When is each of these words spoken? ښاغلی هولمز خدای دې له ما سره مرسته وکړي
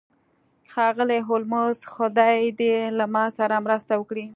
ښاغلی 0.71 1.19
هولمز 1.27 1.77
خدای 1.93 2.39
دې 2.59 2.75
له 2.97 3.05
ما 3.13 3.25
سره 3.37 3.55
مرسته 3.65 3.93
وکړي 3.97 4.25